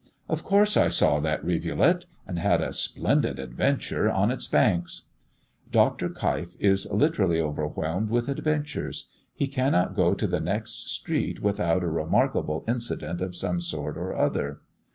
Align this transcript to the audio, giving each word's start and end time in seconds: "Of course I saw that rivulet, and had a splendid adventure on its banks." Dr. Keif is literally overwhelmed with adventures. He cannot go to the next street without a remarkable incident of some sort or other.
"Of 0.27 0.43
course 0.43 0.77
I 0.77 0.87
saw 0.87 1.19
that 1.19 1.45
rivulet, 1.45 2.07
and 2.25 2.39
had 2.39 2.59
a 2.59 2.73
splendid 2.73 3.37
adventure 3.37 4.09
on 4.09 4.31
its 4.31 4.47
banks." 4.47 5.03
Dr. 5.71 6.09
Keif 6.09 6.55
is 6.59 6.91
literally 6.91 7.39
overwhelmed 7.39 8.09
with 8.09 8.27
adventures. 8.27 9.09
He 9.35 9.45
cannot 9.45 9.95
go 9.95 10.15
to 10.15 10.25
the 10.25 10.39
next 10.41 10.89
street 10.89 11.39
without 11.43 11.83
a 11.83 11.87
remarkable 11.87 12.63
incident 12.67 13.21
of 13.21 13.35
some 13.35 13.61
sort 13.61 13.95
or 13.95 14.15
other. 14.15 14.61